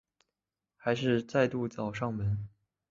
[0.77, 2.49] 还是再度找上门